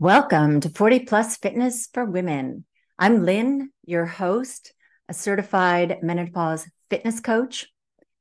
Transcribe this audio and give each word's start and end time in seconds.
Welcome 0.00 0.60
to 0.60 0.68
40 0.70 1.00
Plus 1.06 1.38
Fitness 1.38 1.88
for 1.92 2.04
Women. 2.04 2.64
I'm 3.00 3.24
Lynn, 3.24 3.72
your 3.84 4.06
host, 4.06 4.72
a 5.08 5.12
certified 5.12 6.04
menopause 6.04 6.70
fitness 6.88 7.18
coach. 7.18 7.66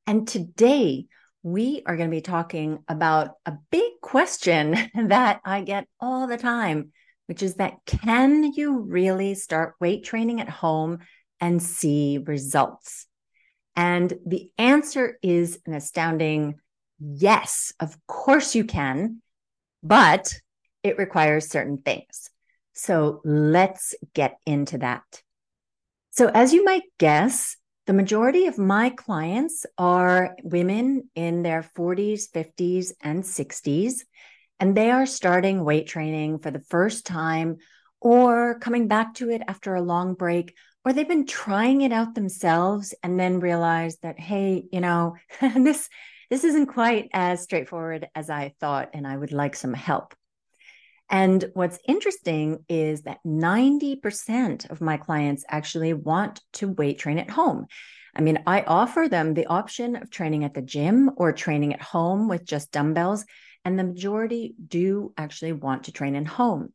And 0.07 0.27
today 0.27 1.05
we 1.43 1.83
are 1.85 1.95
going 1.95 2.09
to 2.09 2.15
be 2.15 2.21
talking 2.21 2.79
about 2.87 3.35
a 3.45 3.53
big 3.69 3.91
question 4.01 4.75
that 4.95 5.39
I 5.45 5.61
get 5.61 5.87
all 5.99 6.25
the 6.25 6.39
time, 6.39 6.93
which 7.27 7.43
is 7.43 7.57
that 7.57 7.75
can 7.85 8.53
you 8.53 8.79
really 8.79 9.35
start 9.35 9.75
weight 9.79 10.03
training 10.03 10.41
at 10.41 10.49
home 10.49 10.97
and 11.39 11.61
see 11.61 12.17
results? 12.17 13.05
And 13.75 14.11
the 14.25 14.49
answer 14.57 15.19
is 15.21 15.59
an 15.67 15.75
astounding 15.75 16.55
yes, 16.99 17.71
of 17.79 17.95
course 18.07 18.55
you 18.55 18.63
can. 18.63 19.21
But 19.83 20.33
it 20.87 20.97
requires 20.97 21.49
certain 21.49 21.77
things. 21.77 22.29
So 22.73 23.21
let's 23.23 23.95
get 24.13 24.37
into 24.45 24.79
that. 24.79 25.03
So, 26.11 26.29
as 26.33 26.53
you 26.53 26.63
might 26.63 26.83
guess, 26.97 27.57
the 27.85 27.93
majority 27.93 28.47
of 28.47 28.57
my 28.57 28.89
clients 28.89 29.65
are 29.77 30.35
women 30.43 31.09
in 31.15 31.41
their 31.43 31.63
40s, 31.75 32.29
50s, 32.33 32.91
and 33.01 33.23
60s, 33.23 33.99
and 34.59 34.75
they 34.75 34.91
are 34.91 35.05
starting 35.05 35.63
weight 35.63 35.87
training 35.87 36.39
for 36.39 36.51
the 36.51 36.59
first 36.69 37.05
time 37.05 37.57
or 38.01 38.59
coming 38.59 38.87
back 38.87 39.13
to 39.15 39.29
it 39.29 39.41
after 39.47 39.75
a 39.75 39.81
long 39.81 40.13
break, 40.13 40.53
or 40.83 40.93
they've 40.93 41.07
been 41.07 41.25
trying 41.25 41.81
it 41.81 41.91
out 41.91 42.13
themselves 42.13 42.93
and 43.03 43.19
then 43.19 43.39
realize 43.39 43.97
that, 43.99 44.19
hey, 44.19 44.65
you 44.71 44.81
know, 44.81 45.15
this 45.41 45.89
this 46.29 46.43
isn't 46.43 46.67
quite 46.67 47.07
as 47.13 47.41
straightforward 47.41 48.07
as 48.13 48.29
I 48.29 48.53
thought, 48.59 48.89
and 48.93 49.07
I 49.07 49.15
would 49.15 49.31
like 49.31 49.55
some 49.55 49.73
help. 49.73 50.13
And 51.09 51.49
what's 51.53 51.79
interesting 51.87 52.65
is 52.67 53.03
that 53.03 53.19
90% 53.25 54.69
of 54.69 54.81
my 54.81 54.97
clients 54.97 55.45
actually 55.47 55.93
want 55.93 56.41
to 56.53 56.69
weight 56.73 56.99
train 56.99 57.17
at 57.17 57.29
home. 57.29 57.67
I 58.13 58.21
mean, 58.21 58.39
I 58.47 58.61
offer 58.61 59.07
them 59.07 59.33
the 59.33 59.45
option 59.45 59.95
of 59.95 60.09
training 60.09 60.43
at 60.43 60.53
the 60.53 60.61
gym 60.61 61.11
or 61.17 61.31
training 61.31 61.73
at 61.73 61.81
home 61.81 62.27
with 62.27 62.45
just 62.45 62.71
dumbbells, 62.71 63.25
and 63.63 63.77
the 63.77 63.83
majority 63.83 64.55
do 64.67 65.13
actually 65.17 65.53
want 65.53 65.83
to 65.83 65.91
train 65.91 66.15
at 66.15 66.27
home. 66.27 66.73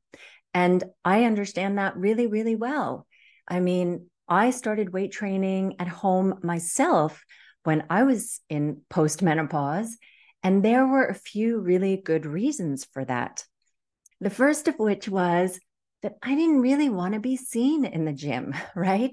And 0.55 0.85
I 1.05 1.25
understand 1.25 1.79
that 1.79 1.97
really, 1.97 2.27
really 2.27 2.57
well. 2.57 3.07
I 3.49 3.61
mean, 3.61 4.07
I 4.29 4.51
started 4.51 4.93
weight 4.93 5.13
training 5.13 5.77
at 5.79 5.89
home 5.89 6.39
myself 6.43 7.25
when 7.65 7.85
I 7.91 8.05
was 8.05 8.41
in 8.49 8.83
postmenopause, 8.91 9.89
and 10.43 10.65
there 10.65 10.87
were 10.87 11.07
a 11.07 11.15
few 11.15 11.61
really 11.61 11.97
good 11.97 12.25
reasons 12.25 12.85
for 12.85 13.05
that. 13.05 13.45
The 14.23 14.31
first 14.31 14.69
of 14.69 14.79
which 14.79 15.09
was 15.09 15.59
that 16.03 16.15
I 16.23 16.37
didn't 16.37 16.61
really 16.61 16.89
want 16.89 17.15
to 17.15 17.21
be 17.21 17.37
seen 17.37 17.85
in 17.85 18.05
the 18.05 18.13
gym, 18.13 18.55
right? 18.77 19.11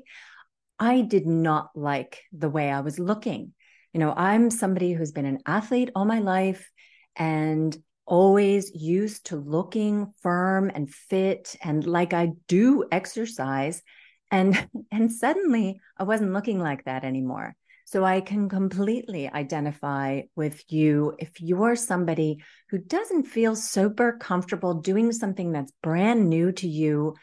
I 0.77 1.01
did 1.01 1.25
not 1.25 1.71
like 1.73 2.21
the 2.31 2.47
way 2.47 2.69
I 2.69 2.81
was 2.81 2.99
looking. 2.99 3.53
You 3.91 4.01
know, 4.01 4.13
I'm 4.15 4.51
somebody 4.51 4.93
who's 4.93 5.11
been 5.11 5.25
an 5.25 5.39
athlete 5.47 5.89
all 5.95 6.05
my 6.05 6.19
life 6.19 6.69
and 7.15 7.75
always 8.05 8.71
used 8.75 9.25
to 9.27 9.35
looking 9.35 10.13
firm 10.21 10.69
and 10.71 10.93
fit 10.93 11.55
and 11.63 11.83
like 11.87 12.13
I 12.13 12.33
do 12.47 12.85
exercise 12.91 13.81
and 14.29 14.69
and 14.91 15.11
suddenly 15.11 15.79
I 15.97 16.03
wasn't 16.03 16.33
looking 16.33 16.59
like 16.59 16.85
that 16.85 17.03
anymore. 17.03 17.55
So 17.89 18.05
I 18.05 18.21
can 18.21 18.49
completely 18.49 19.27
identify 19.27 20.21
with 20.35 20.63
you 20.71 21.15
if 21.17 21.41
you're 21.41 21.75
somebody 21.75 22.43
who 22.69 22.77
doesn't 22.77 23.23
feel 23.23 23.55
super 23.55 24.15
comfortable 24.19 24.75
doing 24.75 25.11
something 25.11 25.51
that's 25.51 25.71
brand 25.81 26.29
new 26.29 26.51
to 26.51 26.67
you. 26.67 27.15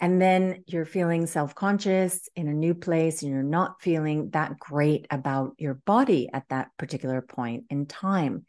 And 0.00 0.20
then 0.20 0.64
you're 0.66 0.84
feeling 0.84 1.28
self 1.28 1.54
conscious 1.54 2.28
in 2.34 2.48
a 2.48 2.52
new 2.52 2.74
place 2.74 3.22
and 3.22 3.30
you're 3.30 3.44
not 3.44 3.82
feeling 3.82 4.30
that 4.30 4.58
great 4.58 5.06
about 5.12 5.52
your 5.58 5.74
body 5.74 6.28
at 6.32 6.48
that 6.48 6.70
particular 6.76 7.22
point 7.22 7.66
in 7.70 7.86
time. 7.86 8.46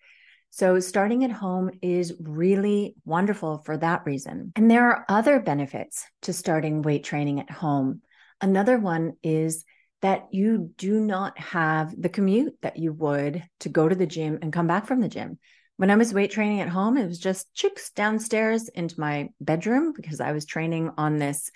So, 0.50 0.80
starting 0.80 1.24
at 1.24 1.32
home 1.32 1.70
is 1.84 2.16
really 2.20 2.96
wonderful 3.06 3.60
for 3.60 3.78
that 3.78 4.08
reason. 4.08 4.52
And 4.56 4.72
there 4.72 4.90
are 4.90 5.06
other 5.08 5.40
benefits 5.40 6.08
to 6.24 6.34
starting 6.34 6.82
weight 6.82 7.04
training 7.04 7.40
at 7.40 7.52
home. 7.52 8.02
Another 8.42 8.80
one 8.80 9.14
is 9.22 9.64
that 10.02 10.28
you 10.32 10.72
do 10.78 11.00
not 11.00 11.38
have 11.40 12.00
the 12.00 12.10
commute 12.10 12.56
that 12.62 12.78
you 12.78 12.92
would 12.94 13.44
to 13.60 13.70
go 13.70 13.88
to 13.88 13.96
the 13.96 14.08
gym 14.08 14.40
and 14.42 14.54
come 14.54 14.68
back 14.68 14.88
from 14.88 15.00
the 15.00 15.10
gym. 15.10 15.38
When 15.78 15.92
I 15.92 15.96
was 15.96 16.14
weight 16.14 16.32
training 16.32 16.62
at 16.62 16.70
home, 16.70 16.98
it 16.98 17.08
was 17.08 17.20
just 17.20 17.54
chicks 17.54 17.92
downstairs 17.92 18.68
into 18.68 19.00
my 19.00 19.30
bedroom 19.40 19.94
because 19.96 20.20
I 20.20 20.32
was 20.32 20.46
training 20.46 20.92
on 20.98 21.18
this 21.18 21.50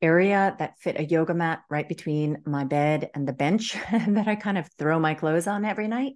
area 0.00 0.54
that 0.58 0.78
fit 0.78 0.98
a 0.98 1.04
yoga 1.04 1.34
mat 1.34 1.60
right 1.68 1.88
between 1.88 2.42
my 2.46 2.64
bed 2.64 3.10
and 3.14 3.26
the 3.26 3.32
bench 3.32 3.76
that 3.90 4.28
I 4.28 4.36
kind 4.36 4.58
of 4.58 4.68
throw 4.78 4.98
my 4.98 5.14
clothes 5.14 5.46
on 5.46 5.64
every 5.64 5.88
night. 5.88 6.14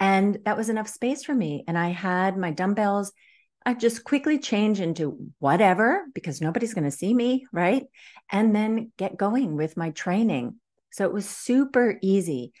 And 0.00 0.38
that 0.44 0.56
was 0.56 0.68
enough 0.68 0.88
space 0.88 1.24
for 1.24 1.34
me. 1.34 1.64
And 1.66 1.76
I 1.76 1.88
had 1.88 2.36
my 2.36 2.52
dumbbells. 2.52 3.12
I 3.66 3.74
just 3.74 4.04
quickly 4.04 4.38
change 4.38 4.80
into 4.80 5.18
whatever 5.40 6.04
because 6.14 6.40
nobody's 6.40 6.74
going 6.74 6.84
to 6.84 6.90
see 6.90 7.12
me, 7.12 7.46
right? 7.52 7.84
And 8.30 8.54
then 8.54 8.92
get 8.96 9.16
going 9.16 9.56
with 9.56 9.76
my 9.76 9.90
training. 9.90 10.54
So 10.90 11.04
it 11.04 11.12
was 11.12 11.28
super 11.28 11.98
easy. 12.02 12.52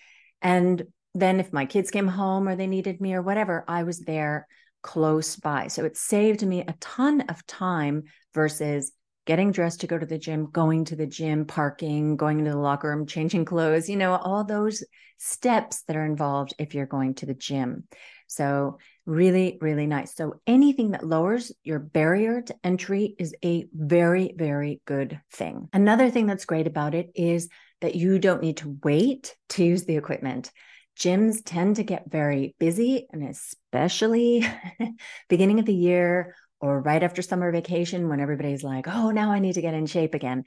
And 0.42 0.82
then 1.14 1.40
if 1.40 1.52
my 1.52 1.66
kids 1.66 1.90
came 1.90 2.08
home 2.08 2.48
or 2.48 2.56
they 2.56 2.66
needed 2.66 3.00
me 3.00 3.14
or 3.14 3.22
whatever, 3.22 3.64
I 3.66 3.82
was 3.82 4.00
there 4.00 4.46
close 4.82 5.36
by. 5.36 5.68
So 5.68 5.84
it 5.84 5.96
saved 5.96 6.46
me 6.46 6.60
a 6.60 6.74
ton 6.80 7.22
of 7.22 7.46
time 7.46 8.04
versus 8.34 8.92
getting 9.26 9.52
dressed 9.52 9.82
to 9.82 9.86
go 9.86 9.98
to 9.98 10.06
the 10.06 10.18
gym, 10.18 10.48
going 10.50 10.86
to 10.86 10.96
the 10.96 11.06
gym, 11.06 11.44
parking, 11.44 12.16
going 12.16 12.38
into 12.38 12.50
the 12.50 12.56
locker 12.56 12.88
room, 12.88 13.06
changing 13.06 13.44
clothes, 13.44 13.88
you 13.88 13.96
know, 13.96 14.14
all 14.14 14.42
those 14.42 14.82
steps 15.18 15.82
that 15.82 15.96
are 15.96 16.06
involved 16.06 16.54
if 16.58 16.74
you're 16.74 16.86
going 16.86 17.12
to 17.12 17.26
the 17.26 17.34
gym. 17.34 17.84
So, 18.26 18.78
really, 19.04 19.58
really 19.60 19.86
nice. 19.86 20.14
So, 20.14 20.40
anything 20.46 20.92
that 20.92 21.06
lowers 21.06 21.52
your 21.62 21.78
barrier 21.78 22.40
to 22.40 22.54
entry 22.64 23.16
is 23.18 23.34
a 23.44 23.66
very, 23.74 24.34
very 24.34 24.80
good 24.86 25.20
thing. 25.32 25.68
Another 25.74 26.10
thing 26.10 26.26
that's 26.26 26.46
great 26.46 26.66
about 26.66 26.94
it 26.94 27.10
is 27.14 27.48
that 27.80 27.94
you 27.94 28.18
don't 28.18 28.42
need 28.42 28.58
to 28.58 28.78
wait 28.82 29.36
to 29.50 29.64
use 29.64 29.84
the 29.84 29.96
equipment. 29.96 30.50
Gyms 30.98 31.42
tend 31.44 31.76
to 31.76 31.84
get 31.84 32.10
very 32.10 32.54
busy, 32.58 33.06
and 33.12 33.22
especially 33.28 34.44
beginning 35.28 35.60
of 35.60 35.66
the 35.66 35.74
year 35.74 36.34
or 36.60 36.80
right 36.80 37.02
after 37.02 37.22
summer 37.22 37.52
vacation 37.52 38.08
when 38.08 38.20
everybody's 38.20 38.64
like, 38.64 38.88
oh, 38.88 39.10
now 39.10 39.30
I 39.30 39.38
need 39.38 39.54
to 39.54 39.62
get 39.62 39.74
in 39.74 39.86
shape 39.86 40.14
again. 40.14 40.44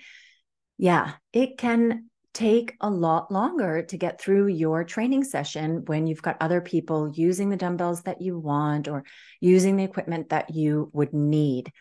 Yeah, 0.77 1.13
it 1.31 1.57
can 1.57 2.09
take 2.33 2.75
a 2.79 2.89
lot 2.89 3.31
longer 3.31 3.83
to 3.83 3.97
get 3.97 4.19
through 4.19 4.47
your 4.47 4.83
training 4.83 5.23
session 5.23 5.83
when 5.85 6.07
you've 6.07 6.21
got 6.21 6.37
other 6.39 6.61
people 6.61 7.11
using 7.13 7.49
the 7.49 7.57
dumbbells 7.57 8.03
that 8.03 8.21
you 8.21 8.39
want 8.39 8.87
or 8.87 9.03
using 9.39 9.75
the 9.75 9.83
equipment 9.83 10.29
that 10.29 10.53
you 10.53 10.89
would 10.93 11.13
need. 11.13 11.71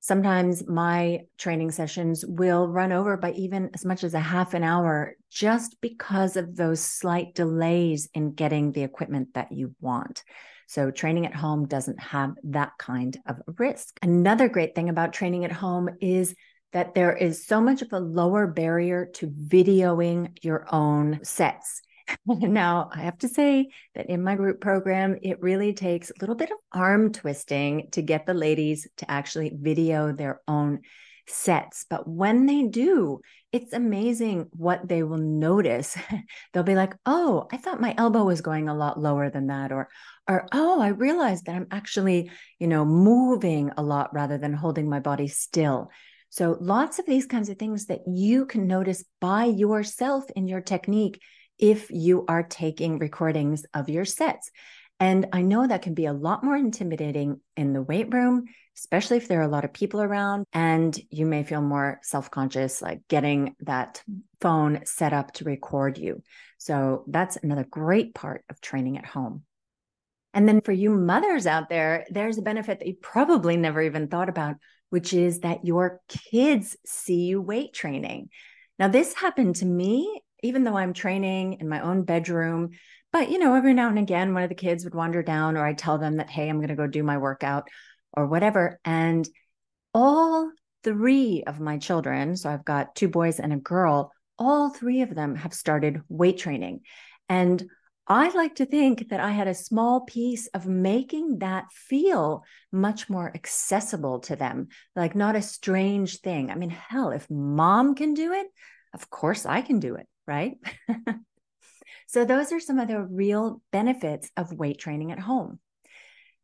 Sometimes 0.00 0.66
my 0.66 1.20
training 1.36 1.70
sessions 1.70 2.24
will 2.26 2.66
run 2.66 2.90
over 2.90 3.18
by 3.18 3.32
even 3.32 3.70
as 3.74 3.84
much 3.84 4.02
as 4.02 4.14
a 4.14 4.20
half 4.20 4.54
an 4.54 4.64
hour 4.64 5.14
just 5.30 5.78
because 5.82 6.36
of 6.36 6.56
those 6.56 6.80
slight 6.80 7.34
delays 7.34 8.08
in 8.14 8.32
getting 8.32 8.72
the 8.72 8.82
equipment 8.82 9.34
that 9.34 9.52
you 9.52 9.74
want. 9.80 10.24
So, 10.66 10.90
training 10.90 11.26
at 11.26 11.34
home 11.34 11.66
doesn't 11.66 12.00
have 12.00 12.32
that 12.44 12.72
kind 12.78 13.18
of 13.26 13.40
risk. 13.58 13.98
Another 14.02 14.48
great 14.48 14.74
thing 14.74 14.88
about 14.88 15.12
training 15.12 15.44
at 15.44 15.52
home 15.52 15.90
is 16.00 16.34
that 16.72 16.94
there 16.94 17.14
is 17.14 17.44
so 17.44 17.60
much 17.60 17.82
of 17.82 17.92
a 17.92 18.00
lower 18.00 18.46
barrier 18.46 19.06
to 19.14 19.26
videoing 19.26 20.36
your 20.42 20.66
own 20.72 21.20
sets. 21.24 21.82
now, 22.26 22.90
I 22.92 23.00
have 23.00 23.18
to 23.18 23.28
say 23.28 23.68
that 23.94 24.08
in 24.08 24.22
my 24.22 24.36
group 24.36 24.60
program, 24.60 25.18
it 25.22 25.40
really 25.40 25.72
takes 25.72 26.10
a 26.10 26.14
little 26.20 26.34
bit 26.34 26.50
of 26.50 26.58
arm 26.72 27.12
twisting 27.12 27.88
to 27.92 28.02
get 28.02 28.26
the 28.26 28.34
ladies 28.34 28.86
to 28.98 29.10
actually 29.10 29.52
video 29.54 30.12
their 30.12 30.40
own 30.46 30.80
sets. 31.26 31.86
But 31.88 32.08
when 32.08 32.46
they 32.46 32.64
do, 32.64 33.20
it's 33.52 33.72
amazing 33.72 34.48
what 34.52 34.88
they 34.88 35.02
will 35.02 35.18
notice. 35.18 35.96
They'll 36.52 36.62
be 36.62 36.74
like, 36.74 36.94
"Oh, 37.06 37.46
I 37.52 37.56
thought 37.56 37.80
my 37.80 37.94
elbow 37.96 38.24
was 38.24 38.40
going 38.40 38.68
a 38.68 38.74
lot 38.74 39.00
lower 39.00 39.30
than 39.30 39.48
that," 39.48 39.72
or 39.72 39.88
or 40.28 40.46
"Oh, 40.52 40.80
I 40.80 40.88
realized 40.88 41.46
that 41.46 41.54
I'm 41.56 41.66
actually, 41.70 42.30
you 42.58 42.66
know, 42.66 42.84
moving 42.84 43.70
a 43.76 43.82
lot 43.82 44.12
rather 44.14 44.38
than 44.38 44.52
holding 44.52 44.88
my 44.88 45.00
body 45.00 45.28
still." 45.28 45.90
So, 46.30 46.56
lots 46.60 46.98
of 46.98 47.06
these 47.06 47.26
kinds 47.26 47.48
of 47.48 47.58
things 47.58 47.86
that 47.86 48.02
you 48.06 48.46
can 48.46 48.66
notice 48.66 49.04
by 49.20 49.46
yourself 49.46 50.24
in 50.36 50.46
your 50.46 50.60
technique 50.60 51.20
if 51.60 51.90
you 51.90 52.24
are 52.28 52.42
taking 52.42 52.98
recordings 52.98 53.64
of 53.74 53.88
your 53.88 54.04
sets. 54.04 54.50
And 54.98 55.26
I 55.32 55.42
know 55.42 55.66
that 55.66 55.82
can 55.82 55.94
be 55.94 56.06
a 56.06 56.12
lot 56.12 56.44
more 56.44 56.56
intimidating 56.56 57.40
in 57.56 57.72
the 57.72 57.82
weight 57.82 58.12
room, 58.12 58.44
especially 58.76 59.16
if 59.16 59.28
there 59.28 59.40
are 59.40 59.44
a 59.44 59.48
lot 59.48 59.64
of 59.64 59.72
people 59.72 60.02
around 60.02 60.44
and 60.52 60.98
you 61.10 61.24
may 61.24 61.42
feel 61.42 61.62
more 61.62 62.00
self 62.02 62.30
conscious, 62.30 62.82
like 62.82 63.00
getting 63.08 63.56
that 63.60 64.02
phone 64.40 64.80
set 64.84 65.12
up 65.12 65.32
to 65.34 65.44
record 65.44 65.96
you. 65.96 66.22
So 66.58 67.04
that's 67.06 67.36
another 67.36 67.64
great 67.64 68.14
part 68.14 68.44
of 68.50 68.60
training 68.60 68.98
at 68.98 69.06
home. 69.06 69.44
And 70.34 70.46
then 70.46 70.60
for 70.60 70.72
you 70.72 70.90
mothers 70.90 71.46
out 71.46 71.68
there, 71.68 72.06
there's 72.10 72.38
a 72.38 72.42
benefit 72.42 72.78
that 72.78 72.86
you 72.86 72.94
probably 73.00 73.56
never 73.56 73.80
even 73.82 74.08
thought 74.08 74.28
about. 74.28 74.56
which 74.90 75.12
is 75.14 75.40
that 75.40 75.64
your 75.64 76.00
kids 76.08 76.76
see 76.84 77.22
you 77.26 77.40
weight 77.40 77.72
training. 77.72 78.28
Now, 78.78 78.88
this 78.88 79.14
happened 79.14 79.56
to 79.56 79.66
me, 79.66 80.20
even 80.42 80.64
though 80.64 80.76
I'm 80.76 80.92
training 80.92 81.54
in 81.60 81.68
my 81.68 81.80
own 81.80 82.04
bedroom. 82.04 82.70
But, 83.12 83.30
you 83.30 83.38
know, 83.38 83.54
every 83.54 83.74
now 83.74 83.88
and 83.88 83.98
again, 83.98 84.34
one 84.34 84.42
of 84.42 84.48
the 84.48 84.54
kids 84.54 84.84
would 84.84 84.94
wander 84.94 85.22
down, 85.22 85.56
or 85.56 85.66
I 85.66 85.74
tell 85.74 85.98
them 85.98 86.16
that, 86.16 86.30
hey, 86.30 86.48
I'm 86.48 86.58
going 86.58 86.68
to 86.68 86.76
go 86.76 86.86
do 86.86 87.02
my 87.02 87.18
workout 87.18 87.68
or 88.12 88.26
whatever. 88.26 88.78
And 88.84 89.28
all 89.92 90.50
three 90.84 91.42
of 91.46 91.60
my 91.60 91.78
children, 91.78 92.36
so 92.36 92.48
I've 92.50 92.64
got 92.64 92.94
two 92.94 93.08
boys 93.08 93.40
and 93.40 93.52
a 93.52 93.56
girl, 93.56 94.12
all 94.38 94.70
three 94.70 95.02
of 95.02 95.14
them 95.14 95.34
have 95.36 95.52
started 95.52 96.02
weight 96.08 96.38
training. 96.38 96.80
And 97.28 97.62
I 98.06 98.30
like 98.30 98.56
to 98.56 98.66
think 98.66 99.10
that 99.10 99.20
I 99.20 99.30
had 99.30 99.46
a 99.46 99.54
small 99.54 100.00
piece 100.00 100.48
of 100.48 100.66
making 100.66 101.38
that 101.38 101.66
feel 101.72 102.42
much 102.72 103.08
more 103.08 103.30
accessible 103.34 104.18
to 104.20 104.34
them, 104.34 104.68
like 104.96 105.14
not 105.14 105.36
a 105.36 105.42
strange 105.42 106.18
thing. 106.18 106.50
I 106.50 106.56
mean, 106.56 106.70
hell, 106.70 107.10
if 107.10 107.30
mom 107.30 107.94
can 107.94 108.14
do 108.14 108.32
it, 108.32 108.48
of 108.94 109.10
course 109.10 109.46
I 109.46 109.60
can 109.60 109.78
do 109.78 109.94
it, 109.94 110.08
right? 110.30 110.56
so, 112.06 112.24
those 112.24 112.52
are 112.52 112.60
some 112.60 112.78
of 112.78 112.86
the 112.86 113.02
real 113.02 113.60
benefits 113.72 114.30
of 114.36 114.52
weight 114.52 114.78
training 114.78 115.10
at 115.10 115.18
home. 115.18 115.58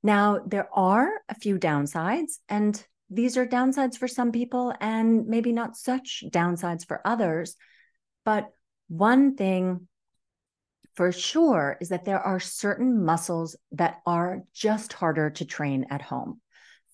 Now, 0.02 0.40
there 0.44 0.68
are 0.74 1.08
a 1.28 1.34
few 1.36 1.56
downsides, 1.58 2.32
and 2.48 2.84
these 3.08 3.36
are 3.36 3.46
downsides 3.46 3.96
for 3.96 4.08
some 4.08 4.32
people 4.32 4.74
and 4.80 5.28
maybe 5.28 5.52
not 5.52 5.76
such 5.76 6.24
downsides 6.28 6.84
for 6.86 7.00
others. 7.04 7.54
But 8.24 8.48
one 8.88 9.36
thing 9.36 9.86
for 10.94 11.12
sure 11.12 11.76
is 11.80 11.90
that 11.90 12.04
there 12.04 12.20
are 12.20 12.40
certain 12.40 13.04
muscles 13.04 13.54
that 13.72 14.00
are 14.06 14.42
just 14.52 14.92
harder 14.92 15.30
to 15.30 15.44
train 15.44 15.86
at 15.90 16.02
home. 16.02 16.40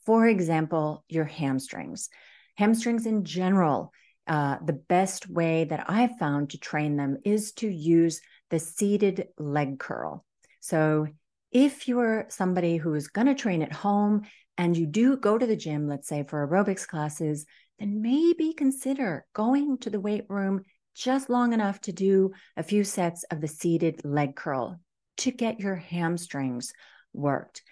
For 0.04 0.26
example, 0.26 1.04
your 1.08 1.24
hamstrings. 1.24 2.10
Hamstrings 2.56 3.06
in 3.06 3.24
general, 3.24 3.92
uh, 4.26 4.58
the 4.64 4.72
best 4.72 5.28
way 5.28 5.64
that 5.64 5.84
I've 5.88 6.16
found 6.18 6.50
to 6.50 6.58
train 6.58 6.96
them 6.96 7.18
is 7.24 7.52
to 7.54 7.68
use 7.68 8.20
the 8.50 8.58
seated 8.58 9.28
leg 9.38 9.78
curl. 9.78 10.24
So, 10.60 11.08
if 11.50 11.86
you're 11.86 12.26
somebody 12.28 12.76
who 12.78 12.94
is 12.94 13.08
going 13.08 13.26
to 13.26 13.34
train 13.34 13.62
at 13.62 13.72
home 13.72 14.22
and 14.56 14.76
you 14.76 14.86
do 14.86 15.16
go 15.16 15.36
to 15.36 15.46
the 15.46 15.56
gym, 15.56 15.86
let's 15.86 16.08
say 16.08 16.22
for 16.22 16.46
aerobics 16.46 16.86
classes, 16.86 17.44
then 17.78 18.00
maybe 18.00 18.54
consider 18.54 19.26
going 19.34 19.76
to 19.78 19.90
the 19.90 20.00
weight 20.00 20.24
room 20.28 20.62
just 20.94 21.28
long 21.28 21.52
enough 21.52 21.80
to 21.82 21.92
do 21.92 22.32
a 22.56 22.62
few 22.62 22.84
sets 22.84 23.24
of 23.24 23.40
the 23.40 23.48
seated 23.48 24.04
leg 24.04 24.34
curl 24.36 24.80
to 25.18 25.30
get 25.30 25.60
your 25.60 25.76
hamstrings 25.76 26.72
worked. 27.12 27.62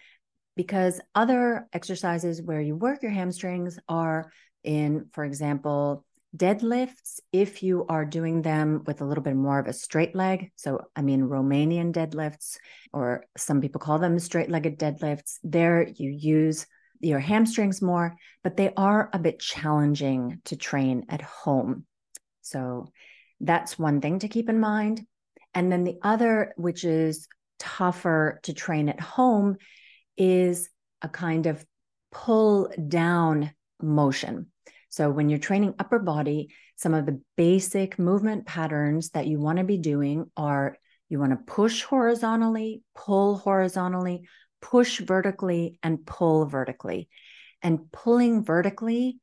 Because 0.57 1.01
other 1.15 1.67
exercises 1.73 2.43
where 2.43 2.61
you 2.61 2.77
work 2.77 3.03
your 3.03 3.13
hamstrings 3.13 3.79
are 3.89 4.31
in, 4.63 5.07
for 5.13 5.25
example, 5.25 6.05
deadlifts, 6.37 7.21
if 7.33 7.63
you 7.63 7.87
are 7.89 8.05
doing 8.05 8.43
them 8.43 8.83
with 8.87 9.01
a 9.01 9.05
little 9.05 9.23
bit 9.23 9.35
more 9.35 9.59
of 9.59 9.67
a 9.67 9.73
straight 9.73 10.15
leg. 10.15 10.53
So, 10.57 10.81
I 10.95 11.03
mean, 11.03 11.23
Romanian 11.23 11.93
deadlifts, 11.93 12.57
or 12.93 13.25
some 13.37 13.61
people 13.61 13.81
call 13.81 13.99
them 13.99 14.19
straight 14.19 14.51
legged 14.51 14.79
deadlifts, 14.79 15.39
there 15.43 15.89
you 15.89 16.11
use 16.11 16.67
your 17.01 17.19
hamstrings 17.19 17.83
more, 17.83 18.17
but 18.45 18.57
they 18.57 18.73
are 18.77 19.11
a 19.13 19.19
bit 19.19 19.41
challenging 19.41 20.41
to 20.45 20.57
train 20.57 21.07
at 21.09 21.23
home. 21.23 21.85
So, 22.43 22.91
that's 23.41 23.79
one 23.79 24.01
thing 24.01 24.19
to 24.21 24.29
keep 24.29 24.49
in 24.49 24.61
mind. 24.61 25.07
And 25.55 25.73
then 25.73 25.85
the 25.85 25.99
other, 26.03 26.53
which 26.57 26.85
is 26.85 27.27
tougher 27.59 28.39
to 28.45 28.53
train 28.53 28.89
at 28.89 29.01
home, 29.01 29.57
is 30.17 30.69
a 31.03 31.09
kind 31.09 31.47
of 31.47 31.65
pull 32.13 32.71
down 32.89 33.53
motion. 33.81 34.47
So 34.91 35.11
when 35.11 35.29
you're 35.29 35.39
training 35.39 35.75
upper 35.79 35.99
body, 35.99 36.53
some 36.77 36.95
of 36.95 37.07
the 37.07 37.21
basic 37.37 37.99
movement 37.99 38.45
patterns 38.45 39.11
that 39.11 39.27
you 39.27 39.41
want 39.41 39.59
to 39.59 39.65
be 39.65 39.79
doing 39.79 40.31
are 40.37 40.77
you 41.09 41.19
want 41.19 41.33
to 41.33 41.53
push 41.53 41.83
horizontally, 41.83 42.83
pull 42.95 43.37
horizontally, 43.39 44.29
push 44.61 45.01
vertically, 45.01 45.79
and 45.83 46.05
pull 46.05 46.47
vertically. 46.47 47.09
And 47.63 47.91
pulling 47.93 48.45
vertically 48.45 49.19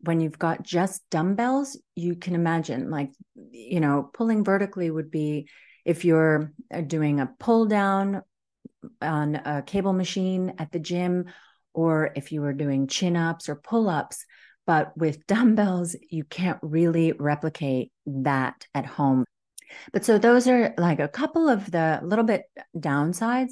when 0.00 0.20
you've 0.20 0.38
got 0.38 0.62
just 0.62 1.08
dumbbells, 1.10 1.78
you 1.94 2.16
can 2.16 2.34
imagine 2.34 2.90
like, 2.90 3.12
you 3.34 3.80
know, 3.80 4.10
pulling 4.12 4.44
vertically 4.44 4.90
would 4.90 5.10
be 5.10 5.48
if 5.84 6.04
you're 6.04 6.52
uh, 6.72 6.80
doing 6.80 7.20
a 7.20 7.30
pull 7.38 7.66
down 7.66 8.22
on 9.00 9.36
a 9.36 9.62
cable 9.64 9.92
machine 9.92 10.54
at 10.58 10.72
the 10.72 10.78
gym, 10.78 11.26
or 11.74 12.10
if 12.16 12.32
you 12.32 12.40
were 12.40 12.52
doing 12.52 12.86
chin 12.86 13.16
ups 13.16 13.48
or 13.48 13.56
pull 13.56 13.88
ups. 13.88 14.24
But 14.66 14.96
with 14.96 15.26
dumbbells, 15.26 15.94
you 16.10 16.24
can't 16.24 16.58
really 16.62 17.12
replicate 17.12 17.92
that 18.06 18.66
at 18.74 18.86
home. 18.86 19.24
But 19.92 20.04
so 20.04 20.18
those 20.18 20.48
are 20.48 20.74
like 20.76 21.00
a 21.00 21.08
couple 21.08 21.48
of 21.48 21.70
the 21.70 22.00
little 22.02 22.24
bit 22.24 22.42
downsides. 22.76 23.50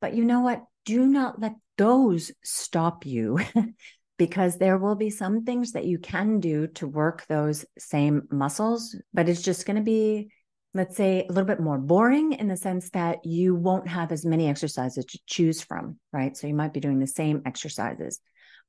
But 0.00 0.14
you 0.14 0.24
know 0.24 0.40
what? 0.40 0.62
Do 0.84 1.06
not 1.06 1.40
let 1.40 1.54
those 1.78 2.32
stop 2.42 3.06
you 3.06 3.38
because 4.18 4.56
there 4.56 4.78
will 4.78 4.94
be 4.94 5.10
some 5.10 5.44
things 5.44 5.72
that 5.72 5.84
you 5.84 5.98
can 5.98 6.40
do 6.40 6.66
to 6.68 6.86
work 6.86 7.26
those 7.26 7.64
same 7.78 8.22
muscles, 8.30 8.96
but 9.12 9.28
it's 9.28 9.42
just 9.42 9.66
going 9.66 9.76
to 9.76 9.82
be, 9.82 10.30
let's 10.74 10.96
say, 10.96 11.24
a 11.24 11.32
little 11.32 11.46
bit 11.46 11.60
more 11.60 11.78
boring 11.78 12.32
in 12.32 12.48
the 12.48 12.56
sense 12.56 12.90
that 12.90 13.24
you 13.24 13.54
won't 13.54 13.88
have 13.88 14.12
as 14.12 14.24
many 14.24 14.48
exercises 14.48 15.04
to 15.06 15.18
choose 15.26 15.62
from, 15.62 15.98
right? 16.12 16.36
So 16.36 16.46
you 16.46 16.54
might 16.54 16.72
be 16.72 16.80
doing 16.80 16.98
the 16.98 17.06
same 17.06 17.42
exercises, 17.46 18.20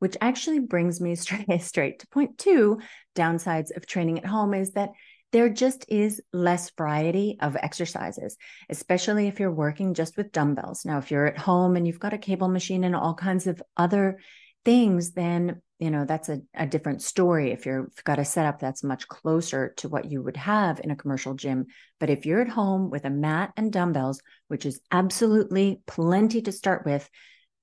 which 0.03 0.17
actually 0.19 0.59
brings 0.59 0.99
me 0.99 1.15
straight, 1.23 1.61
straight 1.61 1.99
to 1.99 2.07
point 2.07 2.37
two 2.37 2.77
downsides 3.15 3.73
of 3.73 3.85
training 3.85 4.17
at 4.17 4.25
home 4.25 4.53
is 4.53 4.71
that 4.71 4.89
there 5.31 5.47
just 5.47 5.85
is 5.87 6.21
less 6.33 6.69
variety 6.77 7.37
of 7.39 7.55
exercises, 7.55 8.35
especially 8.69 9.29
if 9.29 9.39
you're 9.39 9.49
working 9.49 9.93
just 9.93 10.17
with 10.17 10.33
dumbbells. 10.33 10.83
Now, 10.83 10.97
if 10.97 11.09
you're 11.09 11.27
at 11.27 11.37
home 11.37 11.77
and 11.77 11.87
you've 11.87 12.01
got 12.01 12.11
a 12.13 12.17
cable 12.17 12.49
machine 12.49 12.83
and 12.83 12.97
all 12.97 13.13
kinds 13.13 13.47
of 13.47 13.63
other 13.77 14.19
things, 14.65 15.13
then 15.13 15.61
you 15.79 15.89
know 15.89 16.03
that's 16.03 16.27
a, 16.27 16.41
a 16.53 16.67
different 16.67 17.01
story. 17.01 17.51
If 17.51 17.65
you're, 17.65 17.85
if 17.85 17.93
you've 17.95 18.03
got 18.03 18.19
a 18.19 18.25
setup 18.25 18.59
that's 18.59 18.83
much 18.83 19.07
closer 19.07 19.73
to 19.77 19.87
what 19.87 20.11
you 20.11 20.21
would 20.21 20.37
have 20.37 20.81
in 20.83 20.91
a 20.91 20.97
commercial 20.97 21.33
gym, 21.33 21.67
but 22.01 22.09
if 22.09 22.25
you're 22.25 22.41
at 22.41 22.49
home 22.49 22.89
with 22.89 23.05
a 23.05 23.09
mat 23.09 23.53
and 23.55 23.71
dumbbells, 23.71 24.21
which 24.49 24.65
is 24.65 24.81
absolutely 24.91 25.81
plenty 25.87 26.41
to 26.41 26.51
start 26.51 26.85
with, 26.85 27.09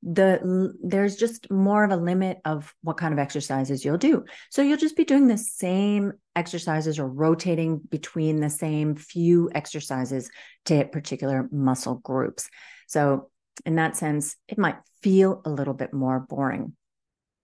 the 0.02 0.72
there's 0.82 1.16
just 1.16 1.50
more 1.50 1.84
of 1.84 1.90
a 1.90 1.96
limit 1.96 2.38
of 2.44 2.74
what 2.82 2.96
kind 2.96 3.12
of 3.12 3.18
exercises 3.18 3.84
you'll 3.84 3.98
do. 3.98 4.24
So 4.50 4.62
you'll 4.62 4.78
just 4.78 4.96
be 4.96 5.04
doing 5.04 5.26
the 5.26 5.36
same 5.36 6.12
exercises 6.34 6.98
or 6.98 7.06
rotating 7.06 7.78
between 7.90 8.40
the 8.40 8.50
same 8.50 8.94
few 8.94 9.50
exercises 9.54 10.30
to 10.64 10.76
hit 10.76 10.92
particular 10.92 11.48
muscle 11.52 11.96
groups. 11.96 12.48
So 12.86 13.30
in 13.66 13.76
that 13.76 13.96
sense, 13.96 14.36
it 14.48 14.58
might 14.58 14.76
feel 15.02 15.42
a 15.44 15.50
little 15.50 15.74
bit 15.74 15.92
more 15.92 16.20
boring. 16.20 16.74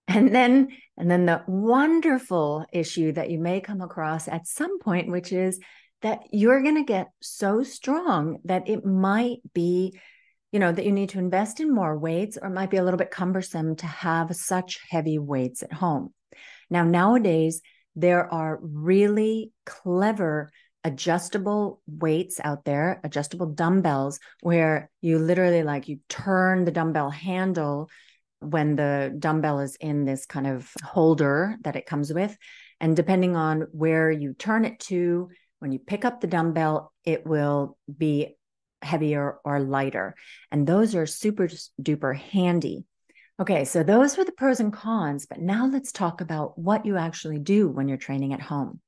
And 0.08 0.34
then, 0.34 0.68
and 0.96 1.10
then 1.10 1.26
the 1.26 1.42
wonderful 1.46 2.64
issue 2.72 3.12
that 3.12 3.30
you 3.30 3.38
may 3.38 3.60
come 3.60 3.80
across 3.80 4.28
at 4.28 4.46
some 4.46 4.78
point, 4.78 5.10
which 5.10 5.32
is 5.32 5.58
that 6.02 6.20
you're 6.30 6.62
going 6.62 6.76
to 6.76 6.84
get 6.84 7.08
so 7.20 7.62
strong 7.64 8.38
that 8.44 8.68
it 8.68 8.84
might 8.84 9.38
be, 9.52 9.98
you 10.52 10.58
know, 10.60 10.72
that 10.72 10.84
you 10.84 10.92
need 10.92 11.10
to 11.10 11.18
invest 11.18 11.60
in 11.60 11.74
more 11.74 11.98
weights 11.98 12.38
or 12.40 12.48
it 12.48 12.54
might 12.54 12.70
be 12.70 12.76
a 12.76 12.84
little 12.84 12.98
bit 12.98 13.10
cumbersome 13.10 13.76
to 13.76 13.86
have 13.86 14.34
such 14.34 14.80
heavy 14.88 15.18
weights 15.18 15.62
at 15.62 15.72
home. 15.72 16.12
Now, 16.70 16.84
nowadays, 16.84 17.60
there 17.94 18.32
are 18.32 18.58
really 18.60 19.52
clever 19.64 20.50
adjustable 20.84 21.80
weights 21.88 22.38
out 22.42 22.64
there, 22.64 23.00
adjustable 23.02 23.46
dumbbells, 23.46 24.20
where 24.40 24.90
you 25.00 25.18
literally 25.18 25.64
like 25.64 25.88
you 25.88 25.98
turn 26.08 26.64
the 26.64 26.70
dumbbell 26.70 27.10
handle 27.10 27.90
when 28.40 28.76
the 28.76 29.14
dumbbell 29.18 29.60
is 29.60 29.76
in 29.80 30.04
this 30.04 30.26
kind 30.26 30.46
of 30.46 30.70
holder 30.84 31.56
that 31.62 31.74
it 31.74 31.86
comes 31.86 32.12
with. 32.12 32.36
And 32.80 32.94
depending 32.94 33.34
on 33.34 33.62
where 33.72 34.10
you 34.10 34.34
turn 34.34 34.64
it 34.64 34.78
to, 34.80 35.28
when 35.58 35.72
you 35.72 35.78
pick 35.78 36.04
up 36.04 36.20
the 36.20 36.26
dumbbell, 36.26 36.92
it 37.04 37.26
will 37.26 37.78
be 37.96 38.35
heavier 38.86 39.38
or 39.44 39.60
lighter. 39.60 40.14
And 40.50 40.66
those 40.66 40.94
are 40.94 41.06
super 41.06 41.48
duper 41.80 42.16
handy. 42.16 42.84
Okay, 43.38 43.66
so 43.66 43.82
those 43.82 44.16
were 44.16 44.24
the 44.24 44.32
pros 44.32 44.60
and 44.60 44.72
cons, 44.72 45.26
but 45.26 45.40
now 45.40 45.66
let's 45.66 45.92
talk 45.92 46.22
about 46.22 46.58
what 46.58 46.86
you 46.86 46.96
actually 46.96 47.38
do 47.38 47.68
when 47.68 47.88
you're 47.88 47.98
training 47.98 48.32
at 48.32 48.40
home. 48.40 48.80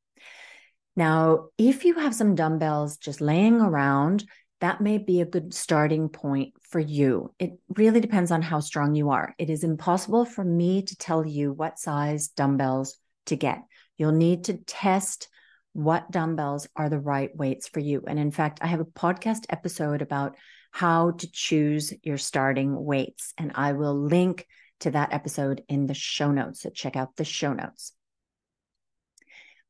Now, 0.97 1.49
if 1.59 1.85
you 1.85 1.95
have 1.95 2.15
some 2.15 2.35
dumbbells 2.35 2.97
just 2.97 3.21
laying 3.21 3.61
around, 3.61 4.25
that 4.61 4.81
may 4.81 4.99
be 4.99 5.21
a 5.21 5.27
good 5.27 5.55
starting 5.55 6.09
point 6.09 6.55
for 6.63 6.81
you. 6.81 7.33
It 7.39 7.59
really 7.77 8.01
depends 8.01 8.31
on 8.31 8.43
how 8.43 8.61
strong 8.61 8.95
you 8.95 9.11
are. 9.11 9.35
It 9.39 9.51
is 9.51 9.63
impossible 9.63 10.25
for 10.25 10.43
me 10.43 10.83
to 10.83 10.97
tell 10.97 11.25
you 11.27 11.53
what 11.53 11.79
size 11.79 12.29
dumbbells 12.29 12.97
to 13.27 13.37
get. 13.37 13.63
You'll 13.97 14.13
need 14.13 14.45
to 14.45 14.55
test 14.55 15.29
what 15.79 16.11
dumbbells 16.11 16.67
are 16.75 16.89
the 16.89 16.99
right 16.99 17.31
weights 17.37 17.69
for 17.69 17.79
you. 17.79 18.03
And 18.05 18.19
in 18.19 18.33
fact, 18.33 18.59
I 18.61 18.67
have 18.67 18.81
a 18.81 18.85
podcast 18.85 19.45
episode 19.49 20.03
about 20.03 20.37
how 20.73 21.13
to 21.13 21.31
choose 21.31 21.95
your 22.03 22.19
starting 22.19 22.75
weights, 22.85 23.33
and 23.39 23.53
I 23.55 23.75
will 23.75 23.95
link 23.95 24.45
to 24.81 24.91
that 24.91 25.13
episode 25.13 25.63
in 25.69 25.87
the 25.87 25.95
show 25.95 26.33
notes. 26.33 26.63
So 26.63 26.71
check 26.71 26.97
out 26.97 27.15
the 27.15 27.25
show 27.25 27.53
notes. 27.53 27.93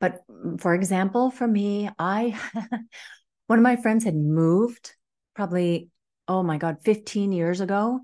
But 0.00 0.22
for 0.56 0.74
example, 0.74 1.30
for 1.30 1.46
me, 1.46 1.90
I, 1.98 2.38
one 3.46 3.58
of 3.58 3.62
my 3.62 3.76
friends 3.76 4.04
had 4.04 4.16
moved 4.16 4.94
probably, 5.34 5.90
oh 6.26 6.42
my 6.42 6.56
God, 6.56 6.78
15 6.86 7.32
years 7.32 7.60
ago 7.60 8.00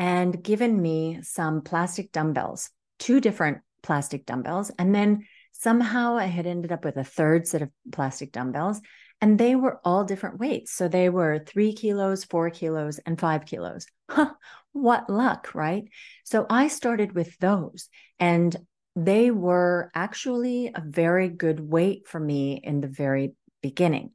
and 0.00 0.42
given 0.42 0.82
me 0.82 1.20
some 1.22 1.62
plastic 1.62 2.10
dumbbells, 2.10 2.70
two 2.98 3.20
different 3.20 3.58
plastic 3.84 4.26
dumbbells. 4.26 4.72
And 4.80 4.92
then 4.92 5.26
somehow 5.58 6.16
I 6.16 6.26
had 6.26 6.46
ended 6.46 6.72
up 6.72 6.84
with 6.84 6.96
a 6.96 7.04
third 7.04 7.46
set 7.46 7.62
of 7.62 7.70
plastic 7.92 8.32
dumbbells, 8.32 8.80
and 9.20 9.38
they 9.38 9.56
were 9.56 9.80
all 9.84 10.04
different 10.04 10.38
weights. 10.38 10.72
So 10.72 10.88
they 10.88 11.08
were 11.08 11.38
three 11.38 11.72
kilos, 11.72 12.24
four 12.24 12.50
kilos, 12.50 12.98
and 12.98 13.18
five 13.18 13.46
kilos. 13.46 13.86
Huh, 14.10 14.32
what 14.72 15.08
luck, 15.08 15.54
right? 15.54 15.84
So 16.24 16.46
I 16.50 16.68
started 16.68 17.14
with 17.14 17.36
those, 17.38 17.88
and 18.18 18.54
they 18.94 19.30
were 19.30 19.90
actually 19.94 20.70
a 20.74 20.82
very 20.84 21.28
good 21.28 21.60
weight 21.60 22.06
for 22.06 22.20
me 22.20 22.60
in 22.62 22.80
the 22.80 22.88
very 22.88 23.34
beginning. 23.62 24.12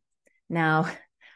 Now, 0.49 0.87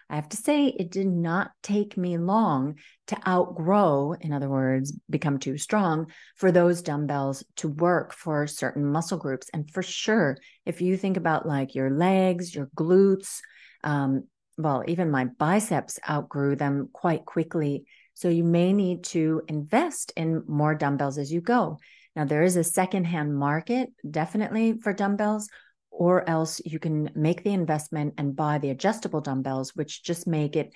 I 0.09 0.15
have 0.15 0.29
to 0.29 0.37
say, 0.37 0.67
it 0.67 0.91
did 0.91 1.07
not 1.07 1.51
take 1.63 1.97
me 1.97 2.17
long 2.17 2.75
to 3.07 3.27
outgrow, 3.27 4.13
in 4.19 4.33
other 4.33 4.49
words, 4.49 4.93
become 5.09 5.39
too 5.39 5.57
strong 5.57 6.07
for 6.35 6.51
those 6.51 6.81
dumbbells 6.81 7.43
to 7.57 7.69
work 7.69 8.13
for 8.13 8.45
certain 8.45 8.85
muscle 8.85 9.17
groups. 9.17 9.49
And 9.51 9.69
for 9.71 9.81
sure, 9.81 10.37
if 10.65 10.81
you 10.81 10.95
think 10.95 11.17
about 11.17 11.47
like 11.47 11.73
your 11.73 11.89
legs, 11.89 12.53
your 12.53 12.69
glutes, 12.75 13.39
um, 13.83 14.25
well, 14.57 14.83
even 14.87 15.11
my 15.11 15.25
biceps 15.25 15.99
outgrew 16.07 16.55
them 16.55 16.89
quite 16.93 17.25
quickly. 17.25 17.85
So 18.13 18.29
you 18.29 18.43
may 18.43 18.73
need 18.73 19.03
to 19.05 19.41
invest 19.47 20.13
in 20.15 20.43
more 20.47 20.75
dumbbells 20.75 21.17
as 21.17 21.31
you 21.31 21.41
go. 21.41 21.79
Now, 22.15 22.23
there 22.23 22.43
is 22.43 22.55
a 22.55 22.63
secondhand 22.63 23.35
market 23.35 23.89
definitely 24.09 24.79
for 24.81 24.93
dumbbells, 24.93 25.49
or 25.97 26.29
else 26.29 26.61
you 26.65 26.77
can 26.77 27.09
make 27.15 27.43
the 27.43 27.53
investment 27.53 28.13
and 28.17 28.35
buy 28.35 28.57
the 28.57 28.69
adjustable 28.69 29.21
dumbbells, 29.21 29.75
which 29.75 30.03
just 30.03 30.27
make 30.27 30.57
it 30.57 30.73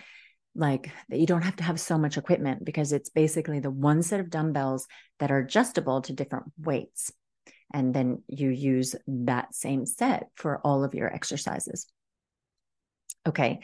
like 0.55 0.89
that 1.09 1.19
you 1.19 1.27
don't 1.27 1.43
have 1.43 1.57
to 1.57 1.63
have 1.63 1.79
so 1.79 1.97
much 1.97 2.17
equipment 2.17 2.63
because 2.63 2.93
it's 2.93 3.09
basically 3.09 3.59
the 3.59 3.69
one 3.69 4.01
set 4.01 4.21
of 4.21 4.29
dumbbells 4.29 4.87
that 5.19 5.29
are 5.29 5.39
adjustable 5.39 6.01
to 6.01 6.13
different 6.13 6.45
weights. 6.57 7.11
And 7.73 7.93
then 7.93 8.23
you 8.27 8.49
use 8.49 8.95
that 9.07 9.53
same 9.53 9.85
set 9.85 10.29
for 10.35 10.59
all 10.59 10.83
of 10.83 10.95
your 10.95 11.13
exercises. 11.13 11.85
Okay. 13.27 13.59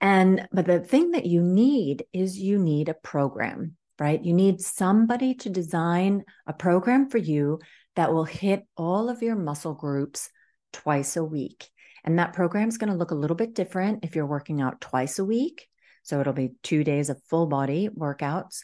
And, 0.00 0.48
but 0.52 0.66
the 0.66 0.80
thing 0.80 1.12
that 1.12 1.26
you 1.26 1.42
need 1.42 2.04
is 2.12 2.38
you 2.38 2.58
need 2.58 2.88
a 2.88 2.94
program, 2.94 3.76
right? 3.98 4.22
You 4.24 4.32
need 4.32 4.60
somebody 4.60 5.34
to 5.34 5.50
design 5.50 6.24
a 6.46 6.52
program 6.52 7.10
for 7.10 7.18
you 7.18 7.60
that 7.94 8.12
will 8.12 8.24
hit 8.24 8.64
all 8.76 9.10
of 9.10 9.22
your 9.22 9.36
muscle 9.36 9.74
groups 9.74 10.30
twice 10.72 11.16
a 11.16 11.24
week. 11.24 11.68
And 12.04 12.18
that 12.18 12.32
program 12.32 12.68
is 12.68 12.78
going 12.78 12.90
to 12.90 12.96
look 12.96 13.10
a 13.10 13.16
little 13.16 13.36
bit 13.36 13.54
different 13.54 14.04
if 14.04 14.14
you're 14.14 14.26
working 14.26 14.60
out 14.60 14.80
twice 14.80 15.18
a 15.18 15.24
week. 15.24 15.68
So 16.02 16.20
it'll 16.20 16.32
be 16.32 16.52
two 16.62 16.84
days 16.84 17.10
of 17.10 17.22
full 17.28 17.46
body 17.46 17.88
workouts 17.88 18.60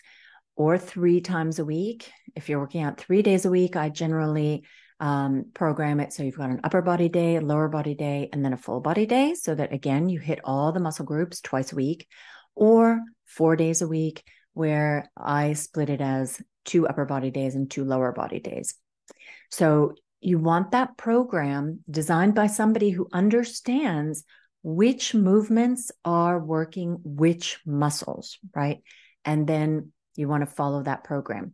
or 0.56 0.78
three 0.78 1.20
times 1.20 1.58
a 1.58 1.64
week. 1.64 2.10
If 2.34 2.48
you're 2.48 2.60
working 2.60 2.82
out 2.82 2.98
three 2.98 3.22
days 3.22 3.44
a 3.44 3.50
week, 3.50 3.76
I 3.76 3.88
generally 3.88 4.64
um, 5.00 5.46
program 5.52 6.00
it 6.00 6.12
so 6.12 6.22
you've 6.22 6.36
got 6.36 6.50
an 6.50 6.60
upper 6.64 6.80
body 6.80 7.08
day, 7.08 7.36
a 7.36 7.40
lower 7.40 7.68
body 7.68 7.94
day, 7.94 8.28
and 8.32 8.44
then 8.44 8.52
a 8.52 8.56
full 8.56 8.80
body 8.80 9.06
day 9.06 9.34
so 9.34 9.54
that 9.54 9.72
again, 9.72 10.08
you 10.08 10.20
hit 10.20 10.40
all 10.44 10.72
the 10.72 10.80
muscle 10.80 11.04
groups 11.04 11.40
twice 11.40 11.72
a 11.72 11.76
week 11.76 12.06
or 12.54 13.00
four 13.24 13.56
days 13.56 13.82
a 13.82 13.88
week, 13.88 14.22
where 14.52 15.10
I 15.16 15.54
split 15.54 15.90
it 15.90 16.00
as 16.00 16.40
two 16.64 16.86
upper 16.86 17.04
body 17.04 17.30
days 17.30 17.56
and 17.56 17.70
two 17.70 17.84
lower 17.84 18.12
body 18.12 18.38
days. 18.38 18.74
So 19.50 19.94
you 20.24 20.38
want 20.38 20.70
that 20.70 20.96
program 20.96 21.80
designed 21.90 22.34
by 22.34 22.46
somebody 22.46 22.90
who 22.90 23.08
understands 23.12 24.24
which 24.62 25.14
movements 25.14 25.92
are 26.04 26.38
working 26.38 26.98
which 27.04 27.58
muscles, 27.66 28.38
right? 28.54 28.82
And 29.24 29.46
then 29.46 29.92
you 30.16 30.26
want 30.26 30.42
to 30.42 30.54
follow 30.54 30.82
that 30.82 31.04
program. 31.04 31.52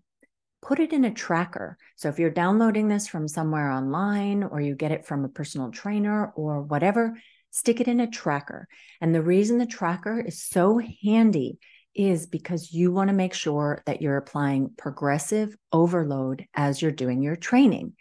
Put 0.62 0.78
it 0.78 0.92
in 0.92 1.04
a 1.04 1.12
tracker. 1.12 1.78
So 1.96 2.08
if 2.08 2.18
you're 2.18 2.30
downloading 2.30 2.86
this 2.86 3.08
from 3.08 3.26
somewhere 3.26 3.70
online 3.70 4.44
or 4.44 4.60
you 4.60 4.76
get 4.76 4.92
it 4.92 5.06
from 5.06 5.24
a 5.24 5.28
personal 5.28 5.70
trainer 5.70 6.32
or 6.36 6.62
whatever, 6.62 7.16
stick 7.50 7.80
it 7.80 7.88
in 7.88 7.98
a 7.98 8.10
tracker. 8.10 8.68
And 9.00 9.12
the 9.14 9.22
reason 9.22 9.58
the 9.58 9.66
tracker 9.66 10.20
is 10.20 10.42
so 10.42 10.80
handy 11.02 11.58
is 11.94 12.26
because 12.26 12.72
you 12.72 12.92
want 12.92 13.08
to 13.08 13.14
make 13.14 13.34
sure 13.34 13.82
that 13.86 14.00
you're 14.00 14.16
applying 14.16 14.70
progressive 14.78 15.56
overload 15.72 16.46
as 16.54 16.80
you're 16.80 16.92
doing 16.92 17.22
your 17.22 17.36
training. 17.36 17.94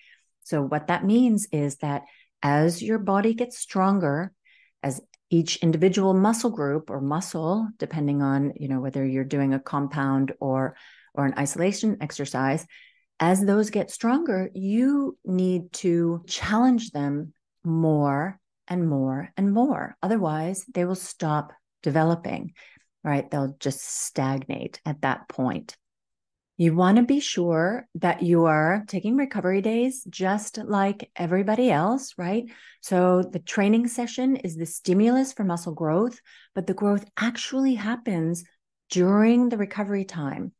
So, 0.43 0.61
what 0.61 0.87
that 0.87 1.05
means 1.05 1.47
is 1.51 1.77
that 1.77 2.03
as 2.41 2.81
your 2.81 2.99
body 2.99 3.33
gets 3.33 3.57
stronger, 3.59 4.31
as 4.81 5.01
each 5.29 5.57
individual 5.57 6.13
muscle 6.13 6.49
group 6.49 6.89
or 6.89 7.01
muscle, 7.01 7.67
depending 7.77 8.21
on 8.21 8.53
you 8.55 8.67
know 8.67 8.79
whether 8.79 9.05
you're 9.05 9.23
doing 9.23 9.53
a 9.53 9.59
compound 9.59 10.33
or 10.39 10.75
or 11.13 11.25
an 11.25 11.35
isolation 11.37 11.97
exercise, 12.01 12.65
as 13.19 13.43
those 13.43 13.69
get 13.69 13.91
stronger, 13.91 14.49
you 14.53 15.17
need 15.25 15.71
to 15.73 16.23
challenge 16.27 16.91
them 16.91 17.33
more 17.63 18.39
and 18.67 18.87
more 18.87 19.31
and 19.35 19.51
more. 19.51 19.97
Otherwise, 20.01 20.63
they 20.73 20.85
will 20.85 20.95
stop 20.95 21.51
developing, 21.83 22.53
right? 23.03 23.29
They'll 23.29 23.55
just 23.59 23.83
stagnate 23.83 24.79
at 24.85 25.01
that 25.01 25.27
point. 25.27 25.75
You 26.59 26.75
want 26.75 26.97
to 26.97 27.03
be 27.03 27.21
sure 27.21 27.87
that 27.95 28.21
you 28.21 28.43
are 28.43 28.83
taking 28.85 29.15
recovery 29.15 29.61
days 29.61 30.03
just 30.09 30.57
like 30.57 31.09
everybody 31.15 31.71
else, 31.71 32.15
right? 32.17 32.51
So 32.81 33.23
the 33.23 33.39
training 33.39 33.87
session 33.87 34.35
is 34.35 34.57
the 34.57 34.65
stimulus 34.65 35.31
for 35.31 35.45
muscle 35.45 35.73
growth, 35.73 36.19
but 36.53 36.67
the 36.67 36.73
growth 36.73 37.05
actually 37.15 37.75
happens 37.75 38.43
during 38.89 39.47
the 39.47 39.55
recovery 39.55 40.03
time. 40.03 40.51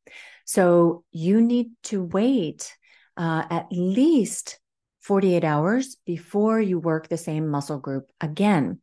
So 0.46 1.04
you 1.12 1.42
need 1.42 1.72
to 1.92 2.02
wait 2.02 2.74
uh, 3.18 3.44
at 3.50 3.68
least 3.70 4.58
48 5.02 5.44
hours 5.44 5.98
before 6.06 6.62
you 6.62 6.80
work 6.80 7.10
the 7.10 7.18
same 7.18 7.50
muscle 7.50 7.80
group 7.80 8.10
again. 8.22 8.80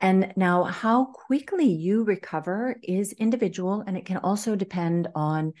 And 0.00 0.32
now, 0.36 0.64
how 0.64 1.06
quickly 1.06 1.66
you 1.66 2.02
recover 2.04 2.76
is 2.82 3.12
individual, 3.12 3.84
and 3.86 3.96
it 3.96 4.04
can 4.04 4.18
also 4.18 4.56
depend 4.56 5.08
on 5.14 5.54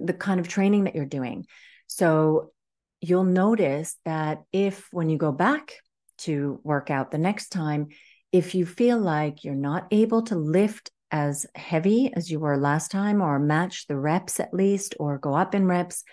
the 0.00 0.12
kind 0.12 0.40
of 0.40 0.48
training 0.48 0.84
that 0.84 0.94
you're 0.94 1.04
doing. 1.04 1.46
So 1.86 2.52
you'll 3.00 3.24
notice 3.24 3.96
that 4.04 4.42
if 4.52 4.88
when 4.92 5.08
you 5.08 5.18
go 5.18 5.32
back 5.32 5.74
to 6.18 6.60
work 6.62 6.90
out 6.90 7.10
the 7.10 7.18
next 7.18 7.48
time, 7.50 7.88
if 8.32 8.54
you 8.54 8.66
feel 8.66 8.98
like 8.98 9.42
you're 9.42 9.54
not 9.54 9.86
able 9.90 10.22
to 10.22 10.36
lift 10.36 10.90
as 11.10 11.46
heavy 11.54 12.12
as 12.14 12.30
you 12.30 12.38
were 12.38 12.56
last 12.56 12.90
time, 12.90 13.20
or 13.20 13.38
match 13.38 13.86
the 13.86 13.96
reps 13.96 14.38
at 14.38 14.54
least, 14.54 14.94
or 15.00 15.18
go 15.18 15.34
up 15.34 15.54
in 15.54 15.66
reps, 15.66 16.04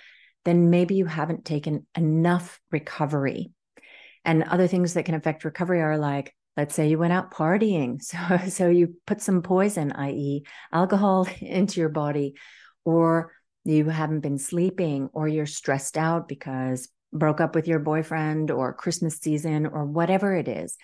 then 0.45 0.69
maybe 0.69 0.95
you 0.95 1.05
haven't 1.05 1.45
taken 1.45 1.85
enough 1.95 2.59
recovery. 2.71 3.51
And 4.25 4.43
other 4.43 4.67
things 4.67 4.93
that 4.93 5.05
can 5.05 5.13
affect 5.13 5.45
recovery 5.45 5.81
are 5.81 5.97
like, 5.97 6.33
let's 6.55 6.73
say 6.73 6.89
you 6.89 6.97
went 6.97 7.13
out 7.13 7.31
partying. 7.31 8.01
So, 8.01 8.49
so 8.49 8.69
you 8.69 8.95
put 9.05 9.21
some 9.21 9.41
poison, 9.41 9.91
i.e., 9.91 10.43
alcohol, 10.71 11.27
into 11.41 11.79
your 11.79 11.89
body, 11.89 12.33
or 12.83 13.33
you 13.67 13.89
haven't 13.89 14.21
been 14.21 14.37
sleeping 14.37 15.09
or 15.13 15.27
you're 15.27 15.45
stressed 15.45 15.97
out 15.97 16.27
because 16.27 16.89
broke 17.11 17.41
up 17.41 17.55
with 17.55 17.67
your 17.67 17.79
boyfriend 17.79 18.51
or 18.51 18.73
Christmas 18.73 19.17
season 19.17 19.65
or 19.65 19.85
whatever 19.85 20.35
it 20.35 20.47
is. 20.47 20.77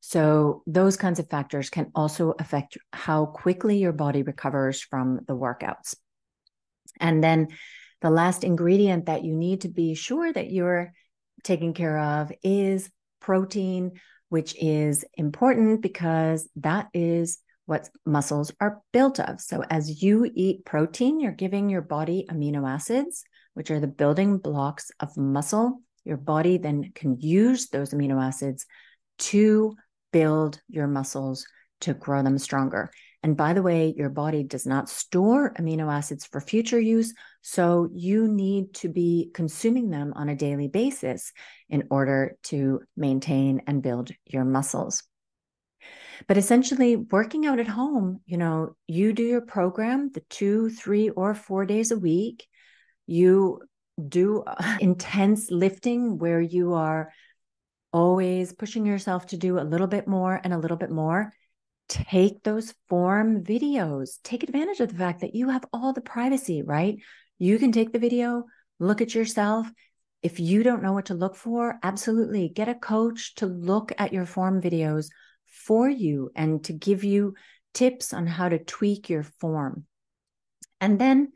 So, 0.00 0.62
those 0.66 0.96
kinds 0.96 1.18
of 1.18 1.28
factors 1.28 1.70
can 1.70 1.90
also 1.94 2.34
affect 2.38 2.78
how 2.92 3.26
quickly 3.26 3.78
your 3.78 3.92
body 3.92 4.22
recovers 4.22 4.80
from 4.80 5.20
the 5.26 5.36
workouts. 5.36 5.96
And 7.00 7.24
then 7.24 7.48
the 8.02 8.10
last 8.10 8.44
ingredient 8.44 9.06
that 9.06 9.24
you 9.24 9.34
need 9.34 9.62
to 9.62 9.68
be 9.68 9.94
sure 9.94 10.32
that 10.32 10.50
you're 10.50 10.92
taking 11.42 11.74
care 11.74 11.98
of 11.98 12.30
is 12.42 12.90
protein, 13.20 13.92
which 14.28 14.54
is 14.60 15.04
important 15.14 15.82
because 15.82 16.48
that 16.56 16.88
is 16.92 17.38
what 17.66 17.90
muscles 18.04 18.52
are 18.60 18.80
built 18.92 19.20
of. 19.20 19.40
So, 19.40 19.62
as 19.68 20.02
you 20.02 20.30
eat 20.34 20.64
protein, 20.64 21.20
you're 21.20 21.32
giving 21.32 21.68
your 21.68 21.82
body 21.82 22.26
amino 22.30 22.68
acids, 22.68 23.24
which 23.54 23.70
are 23.70 23.80
the 23.80 23.86
building 23.86 24.38
blocks 24.38 24.90
of 25.00 25.16
muscle. 25.16 25.82
Your 26.04 26.16
body 26.16 26.58
then 26.58 26.92
can 26.94 27.20
use 27.20 27.68
those 27.68 27.92
amino 27.92 28.22
acids 28.22 28.66
to 29.18 29.76
build 30.12 30.60
your 30.68 30.86
muscles 30.86 31.46
to 31.80 31.94
grow 31.94 32.22
them 32.22 32.38
stronger. 32.38 32.90
And 33.22 33.36
by 33.36 33.54
the 33.54 33.62
way, 33.62 33.92
your 33.96 34.08
body 34.08 34.44
does 34.44 34.66
not 34.66 34.88
store 34.88 35.52
amino 35.54 35.92
acids 35.92 36.24
for 36.24 36.40
future 36.40 36.78
use. 36.78 37.12
So 37.42 37.88
you 37.92 38.28
need 38.28 38.74
to 38.74 38.88
be 38.88 39.30
consuming 39.34 39.90
them 39.90 40.12
on 40.14 40.28
a 40.28 40.36
daily 40.36 40.68
basis 40.68 41.32
in 41.68 41.88
order 41.90 42.36
to 42.44 42.82
maintain 42.96 43.62
and 43.66 43.82
build 43.82 44.12
your 44.26 44.44
muscles. 44.44 45.02
But 46.26 46.38
essentially, 46.38 46.96
working 46.96 47.46
out 47.46 47.60
at 47.60 47.68
home, 47.68 48.20
you 48.26 48.36
know, 48.36 48.76
you 48.86 49.12
do 49.12 49.22
your 49.22 49.40
program 49.40 50.10
the 50.12 50.22
two, 50.30 50.70
three, 50.70 51.10
or 51.10 51.34
four 51.34 51.66
days 51.66 51.90
a 51.90 51.98
week. 51.98 52.46
You 53.06 53.62
do 54.08 54.42
uh, 54.42 54.76
intense 54.80 55.50
lifting 55.50 56.18
where 56.18 56.40
you 56.40 56.74
are 56.74 57.12
always 57.92 58.52
pushing 58.52 58.84
yourself 58.84 59.26
to 59.28 59.36
do 59.36 59.58
a 59.58 59.64
little 59.64 59.86
bit 59.86 60.06
more 60.06 60.38
and 60.42 60.52
a 60.52 60.58
little 60.58 60.76
bit 60.76 60.90
more, 60.90 61.32
take 61.88 62.42
those 62.42 62.74
form 62.88 63.42
videos. 63.42 64.18
Take 64.22 64.42
advantage 64.42 64.80
of 64.80 64.90
the 64.90 64.98
fact 64.98 65.20
that 65.20 65.34
you 65.34 65.48
have 65.48 65.64
all 65.72 65.92
the 65.92 66.00
privacy, 66.00 66.62
right? 66.62 66.96
You 67.38 67.58
can 67.58 67.72
take 67.72 67.92
the 67.92 67.98
video, 67.98 68.44
look 68.78 69.00
at 69.00 69.14
yourself. 69.14 69.66
If 70.22 70.40
you 70.40 70.62
don't 70.62 70.82
know 70.82 70.92
what 70.92 71.06
to 71.06 71.14
look 71.14 71.36
for, 71.36 71.78
absolutely 71.82 72.48
get 72.48 72.68
a 72.68 72.74
coach 72.74 73.34
to 73.36 73.46
look 73.46 73.92
at 73.98 74.12
your 74.12 74.26
form 74.26 74.60
videos 74.60 75.08
for 75.56 75.88
you 75.88 76.30
and 76.36 76.62
to 76.64 76.72
give 76.72 77.02
you 77.02 77.34
tips 77.74 78.12
on 78.12 78.26
how 78.26 78.48
to 78.48 78.58
tweak 78.58 79.10
your 79.10 79.22
form. 79.22 79.84
And 80.80 80.98
then 80.98 81.32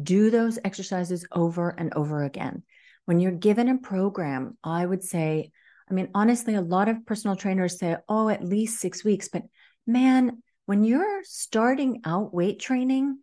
do 0.00 0.30
those 0.30 0.58
exercises 0.64 1.26
over 1.32 1.70
and 1.70 1.92
over 1.94 2.22
again. 2.22 2.62
When 3.06 3.18
you're 3.18 3.32
given 3.32 3.68
a 3.68 3.78
program, 3.78 4.56
I 4.62 4.84
would 4.84 5.02
say, 5.02 5.50
I 5.90 5.94
mean, 5.94 6.10
honestly, 6.14 6.54
a 6.54 6.60
lot 6.60 6.88
of 6.88 7.04
personal 7.04 7.36
trainers 7.36 7.78
say, 7.78 7.96
oh, 8.08 8.28
at 8.28 8.44
least 8.44 8.80
six 8.80 9.04
weeks. 9.04 9.28
But 9.28 9.42
man, 9.86 10.42
when 10.66 10.84
you're 10.84 11.22
starting 11.24 12.02
out 12.04 12.32
weight 12.32 12.60
training, 12.60 13.18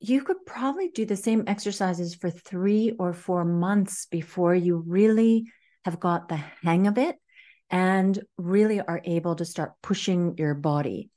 you 0.00 0.22
could 0.22 0.46
probably 0.46 0.88
do 0.88 1.04
the 1.04 1.16
same 1.16 1.44
exercises 1.46 2.14
for 2.14 2.30
three 2.30 2.92
or 2.98 3.12
four 3.12 3.44
months 3.44 4.06
before 4.06 4.54
you 4.54 4.82
really 4.86 5.46
have 5.84 6.00
got 6.00 6.28
the 6.28 6.40
hang 6.62 6.86
of 6.86 6.98
it 6.98 7.16
and 7.70 8.18
really 8.36 8.80
are 8.80 9.00
able 9.04 9.36
to 9.36 9.44
start 9.44 9.72
pushing 9.82 10.36
your 10.38 10.54
body. 10.54 11.10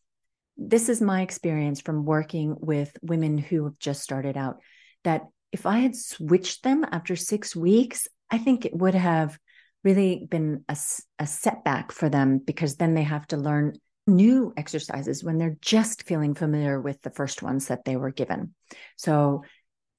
This 0.57 0.89
is 0.89 1.01
my 1.01 1.21
experience 1.21 1.81
from 1.81 2.05
working 2.05 2.55
with 2.59 2.95
women 3.01 3.37
who 3.37 3.65
have 3.65 3.79
just 3.79 4.03
started 4.03 4.37
out. 4.37 4.57
That 5.03 5.23
if 5.51 5.65
I 5.65 5.79
had 5.79 5.95
switched 5.95 6.63
them 6.63 6.85
after 6.91 7.15
six 7.15 7.55
weeks, 7.55 8.07
I 8.29 8.37
think 8.37 8.65
it 8.65 8.75
would 8.75 8.95
have 8.95 9.37
really 9.83 10.27
been 10.29 10.63
a, 10.69 10.77
a 11.19 11.27
setback 11.27 11.91
for 11.91 12.09
them 12.09 12.37
because 12.37 12.75
then 12.75 12.93
they 12.93 13.03
have 13.03 13.27
to 13.27 13.37
learn 13.37 13.73
new 14.07 14.53
exercises 14.57 15.23
when 15.23 15.37
they're 15.37 15.57
just 15.61 16.03
feeling 16.03 16.35
familiar 16.35 16.79
with 16.79 17.01
the 17.01 17.09
first 17.09 17.41
ones 17.41 17.67
that 17.67 17.85
they 17.85 17.95
were 17.95 18.11
given. 18.11 18.53
So 18.97 19.43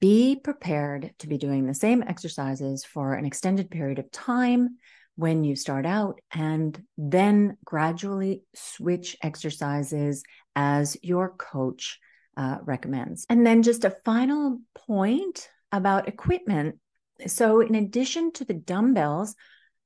be 0.00 0.36
prepared 0.36 1.12
to 1.18 1.28
be 1.28 1.38
doing 1.38 1.66
the 1.66 1.74
same 1.74 2.02
exercises 2.02 2.84
for 2.84 3.14
an 3.14 3.24
extended 3.24 3.70
period 3.70 3.98
of 3.98 4.10
time 4.10 4.76
when 5.16 5.44
you 5.44 5.56
start 5.56 5.86
out, 5.86 6.20
and 6.32 6.82
then 6.96 7.56
gradually 7.64 8.42
switch 8.54 9.16
exercises 9.22 10.22
as 10.56 10.96
your 11.02 11.30
coach 11.30 11.98
uh, 12.36 12.58
recommends. 12.64 13.26
And 13.28 13.46
then 13.46 13.62
just 13.62 13.84
a 13.84 13.96
final 14.04 14.60
point 14.74 15.48
about 15.70 16.08
equipment. 16.08 16.78
So, 17.26 17.60
in 17.60 17.74
addition 17.74 18.32
to 18.32 18.44
the 18.44 18.54
dumbbells, 18.54 19.34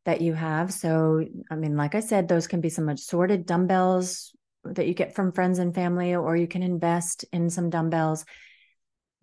that 0.07 0.21
you 0.21 0.33
have. 0.33 0.73
So, 0.73 1.27
I 1.51 1.57
mean, 1.57 1.77
like 1.77 1.95
I 1.95 2.01
said, 2.01 2.29
those 2.29 2.47
can 2.47 2.61
be 2.61 2.71
some 2.71 2.89
assorted 2.89 3.45
dumbbells 3.45 4.33
that 4.65 4.87
you 4.87 4.95
get 4.95 5.15
from 5.15 5.33
friends 5.33 5.59
and 5.59 5.75
family, 5.75 6.15
or 6.15 6.37
you 6.37 6.47
can 6.47 6.63
invest 6.63 7.25
in 7.33 7.51
some 7.51 7.71
dumbbells. 7.71 8.25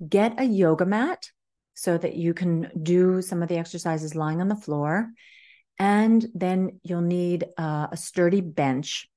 Get 0.08 0.40
a 0.40 0.44
yoga 0.44 0.86
mat 0.86 1.26
so 1.74 1.98
that 1.98 2.16
you 2.16 2.34
can 2.34 2.70
do 2.82 3.22
some 3.22 3.42
of 3.42 3.50
the 3.50 3.58
exercises 3.58 4.14
lying 4.14 4.42
on 4.42 4.50
the 4.50 4.56
floor. 4.56 5.10
And 5.80 6.26
then 6.34 6.80
you'll 6.84 7.02
need 7.02 7.46
uh, 7.58 7.88
a 7.92 7.98
sturdy 7.98 8.42
bench 8.42 9.08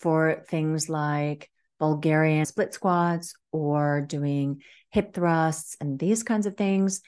for 0.00 0.44
things 0.48 0.88
like 0.88 1.50
Bulgarian 1.78 2.44
split 2.46 2.74
squats 2.74 3.34
or 3.52 4.00
doing 4.00 4.62
hip 4.90 5.14
thrusts 5.14 5.76
and 5.80 5.98
these 5.98 6.22
kinds 6.22 6.46
of 6.46 6.56
things. 6.56 7.02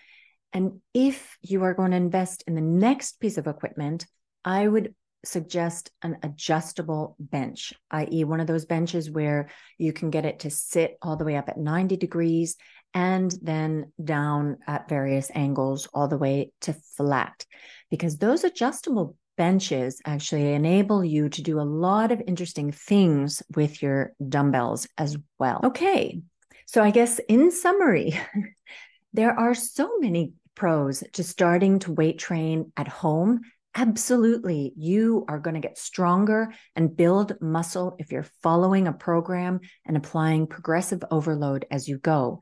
And 0.52 0.80
if 0.94 1.36
you 1.42 1.62
are 1.64 1.74
going 1.74 1.90
to 1.90 1.96
invest 1.96 2.44
in 2.46 2.54
the 2.54 2.60
next 2.60 3.20
piece 3.20 3.38
of 3.38 3.46
equipment, 3.46 4.06
I 4.44 4.66
would 4.66 4.94
suggest 5.24 5.90
an 6.02 6.18
adjustable 6.22 7.16
bench, 7.18 7.74
i.e., 7.90 8.24
one 8.24 8.40
of 8.40 8.46
those 8.46 8.64
benches 8.64 9.10
where 9.10 9.48
you 9.76 9.92
can 9.92 10.10
get 10.10 10.24
it 10.24 10.40
to 10.40 10.50
sit 10.50 10.96
all 11.02 11.16
the 11.16 11.24
way 11.24 11.36
up 11.36 11.48
at 11.48 11.58
90 11.58 11.96
degrees 11.96 12.56
and 12.94 13.32
then 13.42 13.92
down 14.02 14.58
at 14.66 14.88
various 14.88 15.30
angles 15.34 15.88
all 15.92 16.08
the 16.08 16.18
way 16.18 16.52
to 16.62 16.74
flat. 16.96 17.44
Because 17.90 18.18
those 18.18 18.44
adjustable 18.44 19.16
benches 19.36 20.00
actually 20.04 20.52
enable 20.52 21.04
you 21.04 21.28
to 21.30 21.42
do 21.42 21.60
a 21.60 21.62
lot 21.62 22.12
of 22.12 22.22
interesting 22.26 22.72
things 22.72 23.42
with 23.54 23.80
your 23.80 24.12
dumbbells 24.28 24.86
as 24.98 25.16
well. 25.38 25.60
Okay. 25.64 26.20
So, 26.66 26.82
I 26.82 26.90
guess 26.90 27.18
in 27.28 27.50
summary, 27.50 28.18
there 29.14 29.38
are 29.38 29.54
so 29.54 29.98
many 29.98 30.32
pros 30.54 31.02
to 31.14 31.22
starting 31.22 31.78
to 31.78 31.92
weight 31.92 32.18
train 32.18 32.72
at 32.76 32.88
home. 32.88 33.40
Absolutely. 33.74 34.72
You 34.76 35.24
are 35.28 35.38
going 35.38 35.54
to 35.54 35.60
get 35.60 35.78
stronger 35.78 36.52
and 36.74 36.96
build 36.96 37.40
muscle 37.40 37.94
if 38.00 38.10
you're 38.10 38.26
following 38.42 38.88
a 38.88 38.92
program 38.92 39.60
and 39.86 39.96
applying 39.96 40.48
progressive 40.48 41.04
overload 41.12 41.64
as 41.70 41.86
you 41.86 41.98
go. 41.98 42.40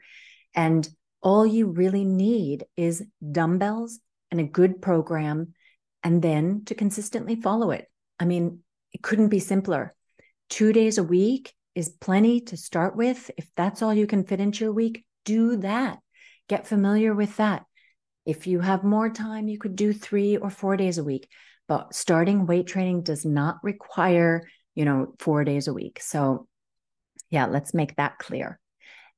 And 0.56 0.88
all 1.22 1.46
you 1.46 1.68
really 1.68 2.04
need 2.04 2.64
is 2.76 3.04
dumbbells 3.30 4.00
and 4.30 4.40
a 4.40 4.44
good 4.44 4.82
program, 4.82 5.54
and 6.02 6.20
then 6.22 6.64
to 6.64 6.74
consistently 6.74 7.36
follow 7.36 7.70
it. 7.70 7.86
I 8.18 8.24
mean, 8.24 8.60
it 8.92 9.02
couldn't 9.02 9.28
be 9.28 9.38
simpler. 9.38 9.94
Two 10.48 10.72
days 10.72 10.98
a 10.98 11.04
week 11.04 11.52
is 11.74 11.90
plenty 11.90 12.40
to 12.40 12.56
start 12.56 12.96
with. 12.96 13.30
If 13.36 13.48
that's 13.56 13.82
all 13.82 13.92
you 13.92 14.06
can 14.06 14.24
fit 14.24 14.40
into 14.40 14.64
your 14.64 14.72
week, 14.72 15.04
do 15.24 15.56
that. 15.58 15.98
Get 16.48 16.66
familiar 16.66 17.14
with 17.14 17.36
that. 17.36 17.64
If 18.24 18.46
you 18.46 18.60
have 18.60 18.82
more 18.82 19.10
time, 19.10 19.48
you 19.48 19.58
could 19.58 19.76
do 19.76 19.92
three 19.92 20.36
or 20.36 20.50
four 20.50 20.76
days 20.76 20.98
a 20.98 21.04
week. 21.04 21.28
But 21.68 21.94
starting 21.94 22.46
weight 22.46 22.66
training 22.66 23.02
does 23.02 23.24
not 23.24 23.58
require, 23.62 24.48
you 24.74 24.84
know, 24.84 25.14
four 25.18 25.44
days 25.44 25.68
a 25.68 25.74
week. 25.74 26.00
So, 26.00 26.46
yeah, 27.30 27.46
let's 27.46 27.74
make 27.74 27.96
that 27.96 28.18
clear. 28.18 28.58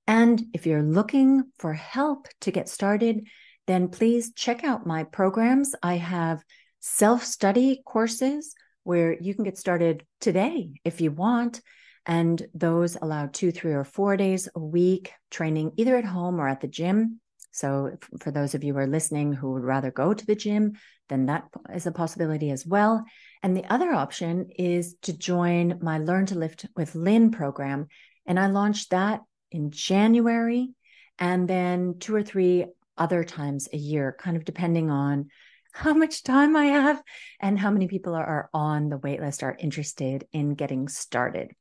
And 0.09 0.43
if 0.55 0.67
you're 0.67 0.83
looking 0.83 1.45
for 1.59 1.75
help 1.75 2.29
to 2.41 2.51
get 2.51 2.71
started, 2.71 3.27
then 3.67 3.89
please 3.89 4.33
check 4.33 4.65
out 4.65 4.87
my 4.87 5.05
programs. 5.05 5.75
I 5.83 5.97
have 5.97 6.43
self 6.81 7.25
study 7.25 7.83
courses 7.85 8.55
where 8.85 9.13
you 9.21 9.35
can 9.35 9.45
get 9.45 9.59
started 9.59 10.05
today 10.19 10.73
if 10.83 11.03
you 11.03 11.11
want. 11.11 11.61
And 12.07 12.43
those 12.55 12.97
allow 12.97 13.27
two, 13.27 13.53
three, 13.53 13.73
or 13.73 13.85
four 13.85 14.17
days 14.17 14.49
a 14.55 14.59
week 14.59 15.13
training 15.31 15.73
either 15.77 15.95
at 15.95 16.07
home 16.07 16.41
or 16.41 16.49
at 16.49 16.63
the 16.63 16.69
gym. 16.69 17.21
So, 17.51 17.99
for 18.21 18.31
those 18.31 18.55
of 18.55 18.65
you 18.65 18.73
who 18.73 18.79
are 18.79 18.87
listening 18.87 19.35
who 19.35 19.53
would 19.53 19.65
rather 19.65 19.91
go 19.91 20.15
to 20.15 20.27
the 20.27 20.35
gym, 20.35 20.73
then 21.11 21.27
that 21.27 21.45
is 21.75 21.87
a 21.87 21.93
possibility 21.93 22.51
as 22.51 22.65
well. 22.65 23.05
And 23.43 23.55
the 23.55 23.71
other 23.71 23.93
option 23.93 24.49
is 24.59 24.97
to 25.03 25.13
join 25.17 25.79
my 25.83 25.99
Learn 25.99 26.25
to 26.27 26.39
Lift 26.39 26.65
with 26.77 26.95
Lynn 26.95 27.31
program. 27.31 27.89
And 28.25 28.41
I 28.41 28.47
launched 28.47 28.91
that 28.91 29.21
in 29.51 29.71
January 29.71 30.71
and 31.19 31.49
then 31.49 31.97
two 31.99 32.15
or 32.15 32.23
three 32.23 32.67
other 32.97 33.25
times 33.25 33.69
a 33.73 33.77
year, 33.77 34.17
kind 34.19 34.37
of 34.37 34.45
depending 34.45 34.91
on 34.91 35.29
how 35.73 35.95
much 35.95 36.23
time 36.23 36.57
I 36.57 36.67
have 36.67 37.03
and 37.41 37.59
how 37.59 37.71
many 37.71 37.87
people 37.87 38.15
are 38.15 38.51
on 38.53 38.89
the 38.89 38.99
waitlist 38.99 39.43
are 39.43 39.57
interested 39.59 40.27
in 40.33 40.55
getting 40.55 40.89
started. 40.89 41.53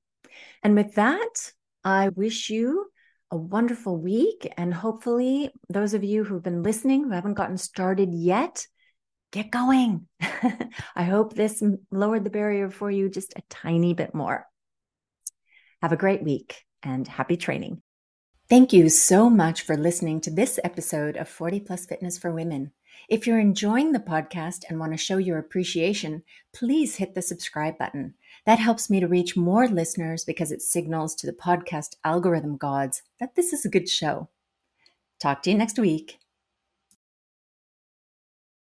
And 0.63 0.75
with 0.75 0.95
that, 0.95 1.51
I 1.83 2.09
wish 2.09 2.49
you 2.49 2.87
a 3.29 3.37
wonderful 3.37 3.97
week. 3.97 4.51
And 4.57 4.73
hopefully, 4.73 5.51
those 5.69 5.93
of 5.93 6.03
you 6.03 6.23
who've 6.23 6.43
been 6.43 6.63
listening 6.63 7.03
who 7.03 7.11
haven't 7.11 7.35
gotten 7.35 7.57
started 7.57 8.13
yet, 8.13 8.65
get 9.31 9.51
going. 9.51 10.07
I 10.95 11.03
hope 11.03 11.33
this 11.33 11.61
lowered 11.91 12.23
the 12.23 12.29
barrier 12.29 12.69
for 12.69 12.89
you 12.89 13.09
just 13.09 13.33
a 13.35 13.43
tiny 13.49 13.93
bit 13.93 14.15
more. 14.15 14.45
Have 15.81 15.91
a 15.91 15.97
great 15.97 16.23
week 16.23 16.63
and 16.83 17.07
happy 17.07 17.37
training. 17.37 17.81
Thank 18.49 18.71
you 18.71 18.87
so 18.87 19.29
much 19.29 19.61
for 19.61 19.75
listening 19.75 20.21
to 20.21 20.31
this 20.31 20.59
episode 20.63 21.17
of 21.17 21.27
40 21.27 21.59
Plus 21.61 21.85
Fitness 21.85 22.17
for 22.17 22.31
Women. 22.31 22.71
If 23.09 23.27
you're 23.27 23.39
enjoying 23.39 23.91
the 23.91 23.99
podcast 23.99 24.63
and 24.69 24.79
want 24.79 24.93
to 24.93 24.97
show 24.97 25.17
your 25.17 25.37
appreciation, 25.37 26.23
please 26.53 26.95
hit 26.95 27.13
the 27.13 27.21
subscribe 27.21 27.77
button. 27.77 28.13
That 28.45 28.59
helps 28.59 28.89
me 28.89 28.99
to 28.99 29.07
reach 29.07 29.37
more 29.37 29.67
listeners 29.67 30.23
because 30.23 30.51
it 30.51 30.61
signals 30.61 31.13
to 31.15 31.27
the 31.27 31.33
podcast 31.33 31.95
algorithm 32.03 32.57
gods 32.57 33.01
that 33.19 33.35
this 33.35 33.53
is 33.53 33.65
a 33.65 33.69
good 33.69 33.89
show. 33.89 34.29
Talk 35.19 35.41
to 35.43 35.51
you 35.51 35.57
next 35.57 35.77
week. 35.77 36.19